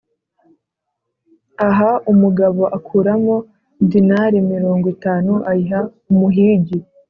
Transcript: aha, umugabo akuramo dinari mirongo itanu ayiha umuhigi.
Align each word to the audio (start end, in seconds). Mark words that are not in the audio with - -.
aha, 1.67 1.91
umugabo 2.11 2.61
akuramo 2.77 3.35
dinari 3.89 4.37
mirongo 4.51 4.85
itanu 4.95 5.31
ayiha 5.51 5.79
umuhigi. 6.11 6.77